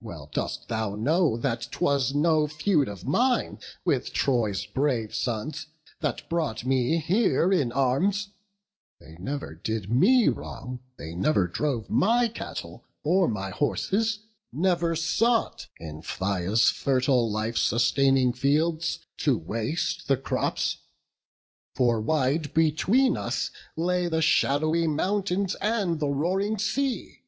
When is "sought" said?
14.96-15.66